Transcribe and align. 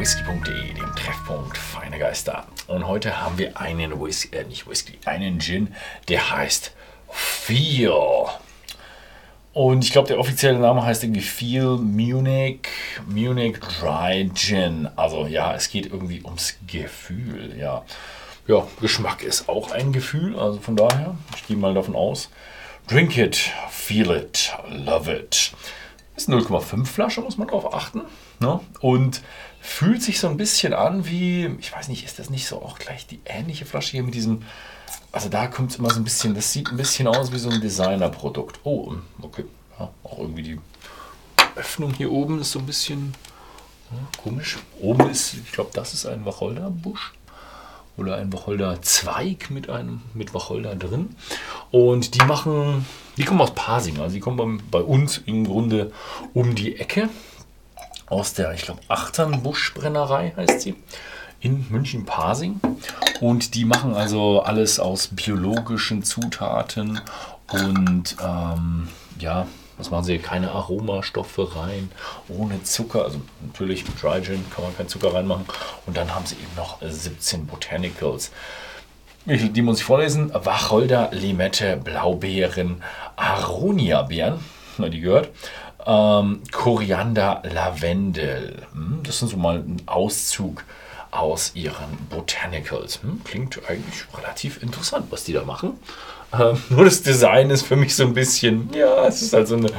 whisky.de, 0.00 0.72
dem 0.72 0.96
Treffpunkt 0.96 1.58
Feine 1.58 1.98
Geister. 1.98 2.46
Und 2.68 2.86
heute 2.86 3.20
haben 3.20 3.36
wir 3.36 3.60
einen 3.60 4.00
Whisky, 4.00 4.34
äh 4.34 4.44
nicht 4.44 4.66
Whisky, 4.66 4.98
einen 5.04 5.38
Gin, 5.40 5.74
der 6.08 6.30
heißt 6.30 6.72
Feel. 7.10 7.92
Und 9.52 9.84
ich 9.84 9.92
glaube, 9.92 10.08
der 10.08 10.18
offizielle 10.18 10.58
Name 10.58 10.82
heißt 10.82 11.04
irgendwie 11.04 11.20
Feel 11.20 11.76
Munich, 11.76 12.60
Munich 13.06 13.58
Dry 13.60 14.30
Gin. 14.32 14.88
Also 14.96 15.26
ja, 15.26 15.54
es 15.54 15.68
geht 15.68 15.84
irgendwie 15.84 16.22
ums 16.24 16.56
Gefühl, 16.66 17.58
ja. 17.58 17.84
Ja, 18.46 18.66
Geschmack 18.80 19.22
ist 19.22 19.50
auch 19.50 19.70
ein 19.70 19.92
Gefühl, 19.92 20.34
also 20.38 20.60
von 20.60 20.76
daher, 20.76 21.14
ich 21.36 21.46
gehe 21.46 21.58
mal 21.58 21.74
davon 21.74 21.94
aus. 21.94 22.30
Drink 22.86 23.18
it, 23.18 23.52
feel 23.68 24.10
it, 24.12 24.56
love 24.66 25.14
it. 25.14 25.52
Ist 26.16 26.30
0,5 26.30 26.86
Flasche, 26.86 27.20
muss 27.20 27.36
man 27.36 27.48
drauf 27.48 27.74
achten. 27.74 28.00
Ne? 28.40 28.60
Und 28.80 29.20
fühlt 29.60 30.02
sich 30.02 30.18
so 30.18 30.28
ein 30.28 30.36
bisschen 30.36 30.72
an 30.72 31.06
wie, 31.06 31.46
ich 31.60 31.72
weiß 31.72 31.88
nicht, 31.88 32.04
ist 32.04 32.18
das 32.18 32.30
nicht 32.30 32.46
so 32.46 32.62
auch 32.62 32.78
gleich 32.78 33.06
die 33.06 33.20
ähnliche 33.26 33.66
Flasche 33.66 33.92
hier 33.92 34.02
mit 34.02 34.14
diesem, 34.14 34.42
also 35.12 35.28
da 35.28 35.46
kommt 35.46 35.70
es 35.70 35.78
immer 35.78 35.90
so 35.90 36.00
ein 36.00 36.04
bisschen, 36.04 36.34
das 36.34 36.52
sieht 36.52 36.68
ein 36.70 36.76
bisschen 36.76 37.06
aus 37.06 37.32
wie 37.32 37.38
so 37.38 37.50
ein 37.50 37.60
Designerprodukt. 37.60 38.60
Oh, 38.64 38.94
okay, 39.20 39.44
ja, 39.78 39.90
auch 40.02 40.18
irgendwie 40.18 40.42
die 40.42 40.58
Öffnung 41.56 41.92
hier 41.92 42.10
oben 42.10 42.40
ist 42.40 42.52
so 42.52 42.58
ein 42.58 42.66
bisschen 42.66 43.14
ja, 43.90 43.98
komisch. 44.22 44.58
Oben 44.80 45.10
ist, 45.10 45.34
ich 45.34 45.52
glaube, 45.52 45.70
das 45.74 45.94
ist 45.94 46.06
ein 46.06 46.24
Wacholderbusch 46.24 47.12
oder 47.96 48.16
ein 48.16 48.32
Wacholderzweig 48.32 49.50
mit 49.50 49.68
einem 49.68 50.00
mit 50.14 50.32
Wacholder 50.32 50.74
drin. 50.74 51.14
Und 51.70 52.14
die 52.14 52.24
machen, 52.24 52.86
die 53.16 53.24
kommen 53.24 53.40
aus 53.42 53.54
Pasing, 53.54 54.00
also 54.00 54.14
die 54.14 54.20
kommen 54.20 54.62
bei, 54.70 54.78
bei 54.78 54.84
uns 54.84 55.18
im 55.18 55.44
Grunde 55.44 55.92
um 56.32 56.54
die 56.54 56.76
Ecke 56.76 57.10
aus 58.10 58.34
der, 58.34 58.52
ich 58.52 58.62
glaube, 58.62 58.80
Achternbuschbrennerei 58.88 60.34
heißt 60.36 60.60
sie, 60.60 60.76
in 61.40 61.66
München-Pasing. 61.70 62.60
Und 63.20 63.54
die 63.54 63.64
machen 63.64 63.94
also 63.94 64.42
alles 64.42 64.78
aus 64.78 65.08
biologischen 65.08 66.02
Zutaten 66.02 67.00
und 67.48 68.16
ähm, 68.22 68.88
ja, 69.18 69.46
was 69.78 69.90
machen 69.90 70.04
sie? 70.04 70.18
Keine 70.18 70.50
Aromastoffe 70.50 71.56
rein, 71.56 71.90
ohne 72.28 72.62
Zucker. 72.62 73.04
Also 73.04 73.20
natürlich 73.40 73.86
mit 73.86 74.02
Dry 74.02 74.20
Gin 74.22 74.44
kann 74.54 74.64
man 74.64 74.76
keinen 74.76 74.88
Zucker 74.88 75.14
reinmachen. 75.14 75.46
Und 75.86 75.96
dann 75.96 76.14
haben 76.14 76.26
sie 76.26 76.34
eben 76.34 76.54
noch 76.54 76.78
17 76.82 77.46
Botanicals. 77.46 78.30
Die 79.24 79.62
muss 79.62 79.78
ich 79.78 79.84
vorlesen. 79.84 80.32
Wacholder, 80.34 81.08
Limette, 81.12 81.78
Blaubeeren, 81.78 82.82
Aronia-Beeren. 83.16 84.40
Die 84.78 85.00
gehört 85.00 85.30
ähm, 85.86 86.42
Koriander, 86.52 87.42
Lavendel. 87.44 88.62
Hm, 88.72 89.00
das 89.02 89.18
sind 89.18 89.28
so 89.28 89.36
mal 89.36 89.58
ein 89.58 89.82
Auszug 89.86 90.64
aus 91.10 91.52
ihren 91.54 92.06
Botanicals. 92.08 93.02
Hm, 93.02 93.22
klingt 93.24 93.58
eigentlich 93.68 94.04
relativ 94.16 94.62
interessant, 94.62 95.06
was 95.10 95.24
die 95.24 95.32
da 95.32 95.44
machen. 95.44 95.78
Ähm, 96.32 96.62
nur 96.70 96.84
das 96.84 97.02
Design 97.02 97.50
ist 97.50 97.66
für 97.66 97.76
mich 97.76 97.94
so 97.96 98.04
ein 98.04 98.14
bisschen, 98.14 98.72
ja, 98.72 99.06
es 99.06 99.22
ist 99.22 99.32
halt 99.32 99.48
so 99.48 99.56
eine 99.56 99.70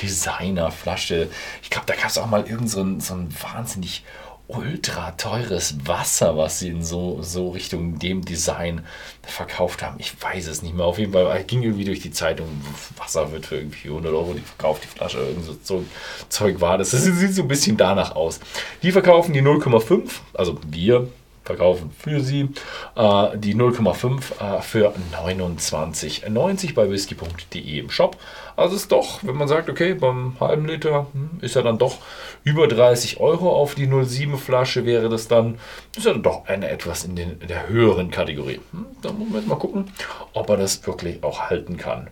Designerflasche. 0.00 1.28
Ich 1.62 1.70
glaube, 1.70 1.86
da 1.86 1.94
gab 1.94 2.06
es 2.06 2.18
auch 2.18 2.26
mal 2.26 2.46
irgend 2.46 2.70
so 2.70 2.84
so 3.00 3.14
ein 3.14 3.28
wahnsinnig 3.42 4.04
ultra 4.48 5.10
teures 5.12 5.76
Wasser, 5.86 6.36
was 6.36 6.58
sie 6.58 6.68
in 6.68 6.82
so, 6.82 7.22
so 7.22 7.50
Richtung 7.50 7.98
dem 7.98 8.24
Design 8.24 8.84
verkauft 9.22 9.82
haben. 9.82 9.96
Ich 9.98 10.20
weiß 10.20 10.48
es 10.48 10.62
nicht 10.62 10.74
mehr. 10.74 10.86
Auf 10.86 10.98
jeden 10.98 11.12
Fall 11.12 11.44
ging 11.44 11.62
irgendwie 11.62 11.84
durch 11.84 12.00
die 12.00 12.10
Zeitung, 12.10 12.48
Wasser 12.96 13.30
wird 13.30 13.46
für 13.46 13.56
irgendwie 13.56 13.88
100 13.88 14.12
Euro 14.12 14.32
die 14.32 14.40
verkauft, 14.40 14.84
die 14.84 14.88
Flasche, 14.88 15.18
irgend 15.18 15.44
so 15.64 15.84
Zeug 16.30 16.60
war 16.60 16.78
das. 16.78 16.90
Das 16.90 17.04
sieht 17.04 17.34
so 17.34 17.42
ein 17.42 17.48
bisschen 17.48 17.76
danach 17.76 18.16
aus. 18.16 18.40
Die 18.82 18.90
verkaufen 18.90 19.34
die 19.34 19.42
0,5, 19.42 20.08
also 20.32 20.58
wir 20.66 21.08
verkaufen 21.48 21.90
für 21.98 22.20
Sie 22.20 22.50
äh, 22.94 23.38
die 23.38 23.54
0,5 23.54 24.58
äh, 24.58 24.62
für 24.62 24.94
29,90 25.12 26.74
bei 26.74 26.90
whisky.de 26.90 27.78
im 27.78 27.90
Shop. 27.90 28.16
Also 28.54 28.76
ist 28.76 28.92
doch, 28.92 29.20
wenn 29.22 29.36
man 29.36 29.48
sagt, 29.48 29.70
okay, 29.70 29.94
beim 29.94 30.36
halben 30.40 30.66
Liter 30.66 31.06
hm, 31.12 31.38
ist 31.40 31.56
ja 31.56 31.62
dann 31.62 31.78
doch 31.78 31.98
über 32.44 32.68
30 32.68 33.18
Euro 33.18 33.50
auf 33.50 33.74
die 33.74 33.88
0,7 33.88 34.36
Flasche 34.36 34.84
wäre 34.84 35.08
das 35.08 35.26
dann, 35.26 35.58
ist 35.96 36.04
ja 36.04 36.12
dann 36.12 36.22
doch 36.22 36.46
eine 36.46 36.68
etwas 36.68 37.04
in, 37.04 37.16
den, 37.16 37.40
in 37.40 37.48
der 37.48 37.68
höheren 37.68 38.10
Kategorie. 38.10 38.60
Hm, 38.72 38.86
da 39.00 39.10
muss 39.12 39.28
man 39.28 39.40
jetzt 39.40 39.48
mal 39.48 39.56
gucken, 39.56 39.90
ob 40.34 40.50
er 40.50 40.58
das 40.58 40.86
wirklich 40.86 41.22
auch 41.24 41.48
halten 41.48 41.78
kann. 41.78 42.10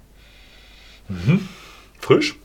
Mhm. 1.08 1.46
Frisch. 2.00 2.36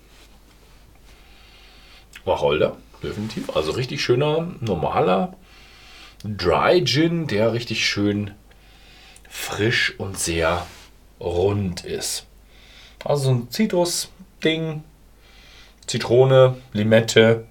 Wacholder, 2.25 2.75
definitiv. 3.01 3.56
Also 3.56 3.72
richtig 3.72 4.01
schöner, 4.03 4.47
normaler 4.59 5.34
Dry 6.23 6.83
Gin, 6.83 7.27
der 7.27 7.53
richtig 7.53 7.87
schön 7.87 8.31
frisch 9.27 9.95
und 9.97 10.19
sehr 10.19 10.67
rund 11.19 11.83
ist. 11.83 12.25
Also 13.03 13.23
so 13.23 13.31
ein 13.31 13.49
Zitrus-Ding, 13.49 14.83
Zitrone, 15.87 16.57
Limette, 16.73 17.45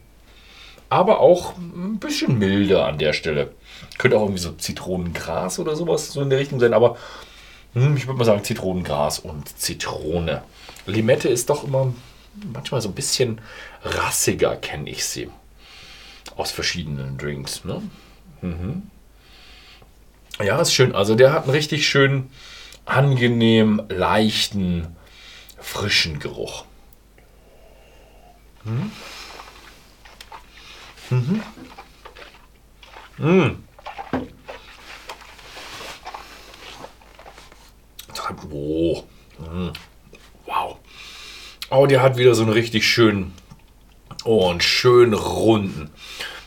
aber 0.89 1.21
auch 1.21 1.57
ein 1.57 1.99
bisschen 1.99 2.39
milder 2.39 2.87
an 2.87 2.99
der 2.99 3.13
Stelle. 3.13 3.53
Könnte 3.99 4.17
auch 4.17 4.23
irgendwie 4.23 4.41
so 4.41 4.53
Zitronengras 4.53 5.59
oder 5.59 5.75
sowas 5.75 6.13
so 6.13 6.21
in 6.21 6.31
der 6.31 6.39
Richtung 6.39 6.61
sein, 6.61 6.75
aber 6.75 6.97
hm, 7.75 7.97
ich 7.97 8.07
würde 8.07 8.19
mal 8.19 8.25
sagen 8.25 8.45
Zitronengras 8.45 9.19
und 9.19 9.49
Zitrone. 9.59 10.43
Limette 10.87 11.29
ist 11.29 11.51
doch 11.51 11.65
immer 11.65 11.93
manchmal 12.53 12.81
so 12.81 12.89
ein 12.89 12.95
bisschen 12.95 13.41
rassiger, 13.83 14.57
kenne 14.57 14.91
ich 14.91 15.05
sie. 15.05 15.29
Aus 16.37 16.53
verschiedenen 16.53 17.19
Drinks. 17.19 17.65
Ne? 17.65 17.83
Mhm. 18.43 18.91
Ja, 20.43 20.61
ist 20.61 20.73
schön. 20.73 20.95
Also 20.95 21.15
der 21.15 21.33
hat 21.33 21.45
einen 21.45 21.53
richtig 21.53 21.89
schön 21.89 22.31
angenehm, 22.85 23.83
leichten, 23.89 24.97
frischen 25.59 26.19
Geruch. 26.19 26.65
Mhm. 28.65 28.93
Mhm. 31.11 31.43
Mhm. 33.19 33.65
Oh. 38.53 39.05
Wow. 40.47 40.79
Oh, 41.71 41.87
der 41.87 42.03
hat 42.03 42.17
wieder 42.17 42.35
so 42.35 42.43
einen 42.43 42.53
richtig 42.53 42.87
schönen, 42.87 43.33
oh, 44.25 44.49
einen 44.49 44.61
schön 44.61 45.15
runden 45.15 45.91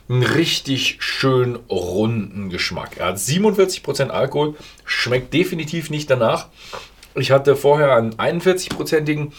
einen 0.09 0.23
richtig 0.23 0.97
schön 0.99 1.55
runden 1.69 2.49
Geschmack. 2.49 2.97
Er 2.97 3.07
hat 3.07 3.17
47% 3.17 4.09
Alkohol, 4.09 4.55
schmeckt 4.85 5.33
definitiv 5.33 5.89
nicht 5.89 6.09
danach. 6.09 6.47
Ich 7.15 7.31
hatte 7.31 7.55
vorher 7.55 7.95
einen 7.95 8.15
41%igen, 8.15 9.33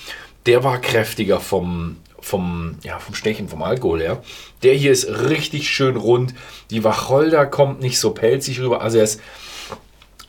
der 0.46 0.64
war 0.64 0.80
kräftiger 0.80 1.40
vom, 1.40 1.96
vom, 2.20 2.76
ja, 2.82 2.98
vom 2.98 3.14
Stechen, 3.14 3.48
vom 3.48 3.62
Alkohol 3.62 4.00
her. 4.00 4.22
Der 4.62 4.74
hier 4.74 4.92
ist 4.92 5.08
richtig 5.28 5.68
schön 5.68 5.96
rund. 5.96 6.34
Die 6.70 6.84
Wacholder 6.84 7.46
kommt 7.46 7.80
nicht 7.80 7.98
so 7.98 8.12
pelzig 8.12 8.60
rüber. 8.60 8.80
Also 8.80 8.98
er 8.98 9.04
ist, 9.04 9.20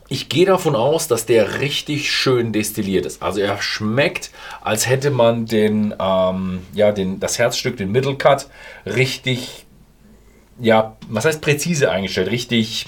ich 0.08 0.30
gehe 0.30 0.46
davon 0.46 0.76
aus, 0.76 1.08
dass 1.08 1.26
der 1.26 1.60
richtig 1.60 2.12
schön 2.12 2.52
destilliert 2.54 3.06
ist. 3.06 3.22
Also 3.24 3.42
er 3.42 3.62
schmeckt, 3.62 4.32
als 4.62 4.88
hätte 4.88 5.10
man 5.10 5.46
den, 5.46 5.94
ähm, 6.00 6.62
ja, 6.74 6.92
den, 6.92 7.20
das 7.20 7.40
Herzstück, 7.40 7.78
den 7.78 7.92
Middle 7.92 8.16
Cut, 8.16 8.48
richtig 8.86 9.65
ja, 10.60 10.96
was 11.10 11.26
heißt 11.26 11.42
präzise 11.42 11.92
eingestellt? 11.92 12.32
Richtig, 12.32 12.88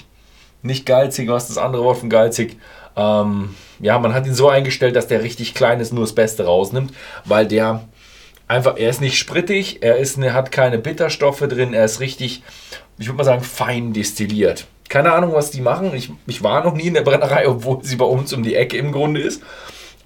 nicht 0.62 0.86
geizig, 0.86 1.28
was 1.28 1.48
das 1.48 1.58
andere 1.58 1.84
Wort 1.84 1.98
von 1.98 2.10
geizig. 2.10 2.58
Ähm, 2.96 3.54
ja, 3.80 3.98
man 3.98 4.14
hat 4.14 4.26
ihn 4.26 4.34
so 4.34 4.48
eingestellt, 4.48 4.96
dass 4.96 5.06
der 5.06 5.22
richtig 5.22 5.54
klein 5.54 5.80
ist, 5.80 5.92
nur 5.92 6.04
das 6.04 6.14
Beste 6.14 6.44
rausnimmt, 6.44 6.92
weil 7.24 7.46
der 7.46 7.84
einfach, 8.48 8.76
er 8.76 8.90
ist 8.90 9.00
nicht 9.00 9.18
sprittig, 9.18 9.82
er 9.82 9.96
ist, 9.96 10.18
er 10.18 10.34
hat 10.34 10.50
keine 10.50 10.78
Bitterstoffe 10.78 11.40
drin, 11.40 11.74
er 11.74 11.84
ist 11.84 12.00
richtig, 12.00 12.42
ich 12.98 13.06
würde 13.06 13.18
mal 13.18 13.24
sagen, 13.24 13.42
fein 13.42 13.92
destilliert. 13.92 14.66
Keine 14.88 15.12
Ahnung, 15.12 15.34
was 15.34 15.50
die 15.50 15.60
machen. 15.60 15.94
Ich, 15.94 16.10
ich 16.26 16.42
war 16.42 16.64
noch 16.64 16.74
nie 16.74 16.86
in 16.86 16.94
der 16.94 17.02
Brennerei, 17.02 17.46
obwohl 17.46 17.84
sie 17.84 17.96
bei 17.96 18.06
uns 18.06 18.32
um 18.32 18.42
die 18.42 18.54
Ecke 18.54 18.78
im 18.78 18.90
Grunde 18.90 19.20
ist. 19.20 19.42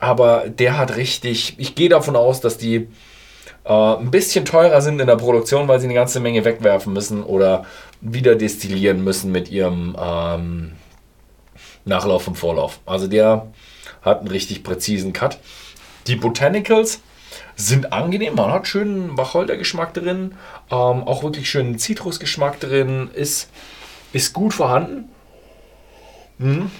Aber 0.01 0.49
der 0.49 0.77
hat 0.77 0.97
richtig, 0.97 1.55
ich 1.59 1.77
gehe 1.77 1.89
davon 1.89 2.17
aus, 2.17 2.41
dass 2.41 2.59
die 2.59 2.89
äh, 3.65 3.73
ein 3.73 4.11
bisschen 4.11 4.45
teurer 4.45 4.81
sind 4.81 5.01
in 5.01 5.07
der 5.07 5.17
Produktion, 5.17 5.69
weil 5.69 5.81
sie 5.81 5.87
eine 5.87 5.95
ganze 5.95 6.21
Menge 6.21 6.45
wegwerfen 6.45 6.93
müssen 6.93 7.23
oder 7.23 7.65
wieder 8.01 8.35
destillieren 8.35 9.05
müssen 9.05 9.31
mit 9.31 9.51
ihrem 9.51 9.97
ähm, 10.01 10.73
Nachlauf 11.85 12.29
und 12.29 12.37
Vorlauf. 12.37 12.81
Also 12.87 13.07
der 13.07 13.47
hat 14.03 14.21
einen 14.21 14.29
richtig 14.29 14.65
präzisen 14.65 15.13
Cut. 15.13 15.39
Die 16.07 16.17
Botanicals 16.17 17.01
sind 17.55 17.93
angenehm, 17.93 18.35
man 18.35 18.53
hat 18.53 18.67
schönen 18.67 19.17
Wacholdergeschmack 19.17 19.95
drin, 19.95 20.35
ähm, 20.71 21.07
auch 21.07 21.23
wirklich 21.23 21.49
schönen 21.49 21.79
Zitrusgeschmack 21.79 22.59
drin, 22.61 23.11
ist, 23.15 23.51
ist 24.13 24.33
gut 24.33 24.55
vorhanden. 24.55 25.09
Mhm. 26.39 26.71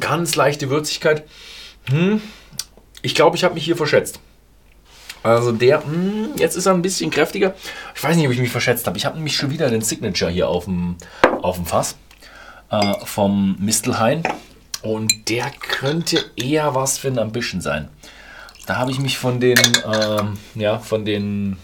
Ganz 0.00 0.34
leichte 0.34 0.68
Würzigkeit. 0.68 1.24
Hm, 1.88 2.20
ich 3.02 3.14
glaube, 3.14 3.36
ich 3.36 3.44
habe 3.44 3.54
mich 3.54 3.64
hier 3.64 3.76
verschätzt. 3.76 4.20
Also 5.22 5.52
der, 5.52 5.78
mh, 5.78 5.84
hm, 5.86 6.28
jetzt 6.36 6.56
ist 6.56 6.66
er 6.66 6.74
ein 6.74 6.82
bisschen 6.82 7.10
kräftiger. 7.10 7.54
Ich 7.94 8.02
weiß 8.02 8.16
nicht, 8.16 8.26
ob 8.26 8.32
ich 8.32 8.40
mich 8.40 8.50
verschätzt 8.50 8.86
habe. 8.86 8.98
Ich 8.98 9.04
habe 9.04 9.16
nämlich 9.16 9.36
schon 9.36 9.50
wieder 9.50 9.70
den 9.70 9.82
Signature 9.82 10.30
hier 10.30 10.48
auf 10.48 10.64
dem, 10.64 10.96
auf 11.42 11.56
dem 11.56 11.66
Fass 11.66 11.96
äh, 12.70 12.94
vom 13.04 13.56
Mistelhain. 13.60 14.22
Und 14.82 15.28
der 15.28 15.50
könnte 15.50 16.24
eher 16.36 16.74
was 16.74 16.98
für 16.98 17.08
ein 17.08 17.18
Ambition 17.18 17.60
sein. 17.60 17.88
Da 18.66 18.76
habe 18.76 18.90
ich 18.90 18.98
mich 18.98 19.18
von 19.18 19.38
den, 19.38 19.58
ähm, 19.92 20.38
ja, 20.54 20.78
von 20.78 21.04
den, 21.04 21.56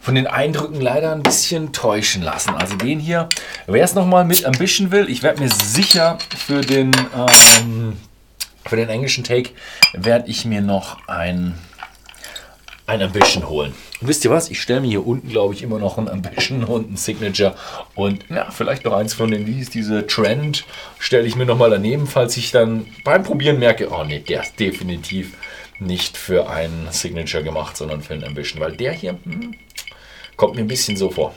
von 0.00 0.14
den 0.14 0.26
Eindrücken 0.26 0.80
leider 0.80 1.12
ein 1.12 1.22
bisschen 1.22 1.72
täuschen 1.72 2.22
lassen. 2.22 2.54
Also 2.54 2.76
den 2.76 3.00
hier, 3.00 3.28
wer 3.66 3.84
es 3.84 3.94
nochmal 3.94 4.24
mit 4.24 4.44
Ambition 4.44 4.92
will, 4.92 5.08
ich 5.08 5.22
werde 5.22 5.40
mir 5.40 5.50
sicher 5.50 6.18
für 6.36 6.60
den, 6.60 6.92
ähm, 7.14 7.96
für 8.68 8.76
den 8.76 8.88
englischen 8.88 9.24
Take, 9.24 9.50
werde 9.92 10.28
ich 10.30 10.44
mir 10.44 10.60
noch 10.60 11.08
ein 11.08 11.54
ein 12.88 13.02
Ambition 13.02 13.48
holen. 13.50 13.74
Und 14.00 14.08
wisst 14.08 14.24
ihr 14.24 14.30
was? 14.30 14.50
Ich 14.50 14.62
stelle 14.62 14.80
mir 14.80 14.88
hier 14.88 15.06
unten, 15.06 15.28
glaube 15.28 15.52
ich, 15.52 15.62
immer 15.62 15.78
noch 15.78 15.98
ein 15.98 16.08
Ambition 16.08 16.64
und 16.64 16.90
ein 16.90 16.96
Signature. 16.96 17.54
Und 17.94 18.24
ja, 18.30 18.50
vielleicht 18.50 18.86
noch 18.86 18.94
eins 18.94 19.12
von 19.12 19.30
den, 19.30 19.46
wie 19.46 19.60
ist 19.60 19.74
diese 19.74 20.06
Trend, 20.06 20.64
stelle 20.98 21.26
ich 21.26 21.36
mir 21.36 21.44
nochmal 21.44 21.68
daneben, 21.68 22.06
falls 22.06 22.38
ich 22.38 22.50
dann 22.50 22.86
beim 23.04 23.24
Probieren 23.24 23.58
merke, 23.58 23.90
oh 23.90 24.04
ne, 24.04 24.20
der 24.20 24.42
ist 24.42 24.58
definitiv 24.58 25.34
nicht 25.78 26.16
für 26.16 26.48
ein 26.48 26.88
Signature 26.90 27.44
gemacht, 27.44 27.76
sondern 27.76 28.00
für 28.00 28.14
ein 28.14 28.24
Ambition. 28.24 28.60
Weil 28.60 28.74
der 28.74 28.92
hier 28.92 29.18
hm, 29.22 29.54
kommt 30.36 30.54
mir 30.54 30.62
ein 30.62 30.68
bisschen 30.68 30.96
so 30.96 31.10
vor. 31.10 31.34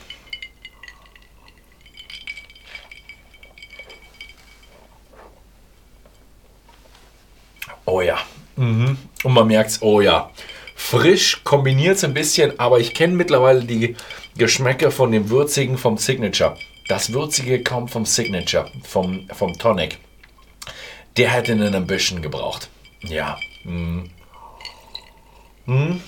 Oh 7.84 8.00
ja. 8.00 8.18
Mhm. 8.62 8.96
Und 9.24 9.32
man 9.32 9.46
merkt 9.46 9.70
es, 9.70 9.82
oh 9.82 10.00
ja 10.00 10.30
frisch, 10.82 11.42
kombiniert 11.44 11.96
es 11.96 12.04
ein 12.04 12.12
bisschen, 12.12 12.58
aber 12.58 12.80
ich 12.80 12.92
kenne 12.92 13.14
mittlerweile 13.14 13.64
die 13.64 13.94
Geschmäcker 14.36 14.90
von 14.90 15.12
dem 15.12 15.30
Würzigen 15.30 15.78
vom 15.78 15.96
Signature. 15.96 16.56
Das 16.88 17.12
Würzige 17.12 17.62
kommt 17.62 17.90
vom 17.90 18.04
Signature, 18.04 18.70
vom, 18.82 19.28
vom 19.32 19.56
Tonic. 19.56 19.98
Der 21.16 21.30
hätte 21.30 21.52
einen 21.52 21.74
Ambition 21.74 22.20
gebraucht. 22.20 22.68
Ja. 23.02 23.38
Mm. 23.64 24.02
Mm. 25.66 26.00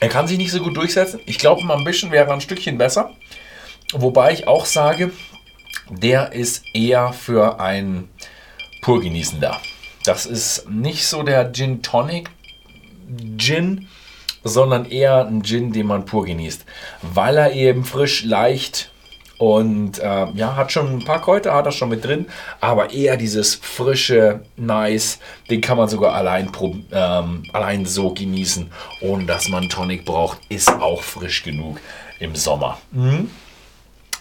Er 0.00 0.08
kann 0.08 0.26
sich 0.26 0.38
nicht 0.38 0.50
so 0.50 0.60
gut 0.60 0.76
durchsetzen. 0.76 1.20
Ich 1.26 1.38
glaube, 1.38 1.62
ein 1.62 1.70
Ambition 1.70 2.10
wäre 2.10 2.32
ein 2.32 2.40
Stückchen 2.40 2.78
besser. 2.78 3.14
Wobei 3.92 4.32
ich 4.32 4.48
auch 4.48 4.64
sage, 4.64 5.12
der 5.90 6.32
ist 6.32 6.64
eher 6.74 7.12
für 7.12 7.60
ein 7.60 8.08
Purgenießen 8.82 9.40
da. 9.40 9.60
Das 10.04 10.26
ist 10.26 10.68
nicht 10.70 11.06
so 11.06 11.22
der 11.22 11.52
Gin 11.52 11.82
Tonic 11.82 12.30
Gin, 13.36 13.88
sondern 14.44 14.86
eher 14.86 15.26
ein 15.26 15.42
Gin, 15.42 15.72
den 15.72 15.86
man 15.86 16.06
pur 16.06 16.24
genießt, 16.24 16.64
weil 17.02 17.36
er 17.36 17.52
eben 17.52 17.84
frisch, 17.84 18.24
leicht 18.24 18.90
und 19.38 19.98
äh, 19.98 20.30
ja, 20.32 20.56
hat 20.56 20.72
schon 20.72 20.98
ein 20.98 21.04
paar 21.04 21.20
Kräuter, 21.20 21.54
hat 21.54 21.66
er 21.66 21.72
schon 21.72 21.88
mit 21.88 22.04
drin, 22.04 22.26
aber 22.60 22.92
eher 22.92 23.16
dieses 23.16 23.54
frische, 23.54 24.40
nice, 24.56 25.18
den 25.48 25.60
kann 25.60 25.76
man 25.76 25.88
sogar 25.88 26.14
allein, 26.14 26.50
ähm, 26.92 27.44
allein 27.52 27.86
so 27.86 28.12
genießen, 28.12 28.70
ohne 29.00 29.24
dass 29.24 29.48
man 29.48 29.68
Tonic 29.68 30.04
braucht, 30.04 30.38
ist 30.48 30.70
auch 30.70 31.02
frisch 31.02 31.42
genug 31.42 31.80
im 32.18 32.36
Sommer. 32.36 32.78
Mhm. 32.92 33.30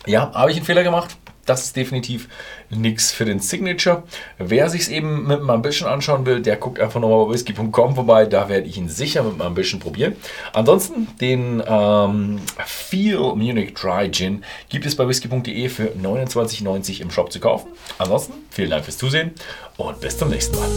Ja, 0.05 0.31
habe 0.33 0.51
ich 0.51 0.57
einen 0.57 0.65
Fehler 0.65 0.83
gemacht? 0.83 1.17
Das 1.49 1.63
ist 1.63 1.75
definitiv 1.75 2.29
nichts 2.69 3.11
für 3.11 3.25
den 3.25 3.39
Signature. 3.39 4.03
Wer 4.37 4.69
sich 4.69 4.81
es 4.81 4.87
eben 4.87 5.25
mit 5.25 5.39
einem 5.39 5.49
Ambition 5.49 5.89
anschauen 5.89 6.27
will, 6.27 6.41
der 6.41 6.57
guckt 6.57 6.79
einfach 6.79 6.99
nochmal 6.99 7.25
bei 7.25 7.33
whisky.com 7.33 7.95
vorbei. 7.95 8.27
Da 8.27 8.49
werde 8.49 8.67
ich 8.67 8.77
ihn 8.77 8.87
sicher 8.87 9.23
mit 9.23 9.33
einem 9.33 9.41
Ambition 9.41 9.79
probieren. 9.79 10.15
Ansonsten 10.53 11.07
den 11.19 11.63
ähm, 11.67 12.39
Feel 12.65 13.33
Munich 13.35 13.73
Dry 13.73 14.11
Gin 14.11 14.43
gibt 14.69 14.85
es 14.85 14.95
bei 14.95 15.07
whisky.de 15.07 15.69
für 15.69 15.87
29,90 15.87 17.01
im 17.01 17.09
Shop 17.09 17.31
zu 17.31 17.39
kaufen. 17.39 17.69
Ansonsten 17.97 18.33
vielen 18.51 18.69
Dank 18.69 18.85
fürs 18.85 18.99
Zusehen 18.99 19.31
und 19.77 19.99
bis 19.99 20.19
zum 20.19 20.29
nächsten 20.29 20.55
Mal. 20.55 20.69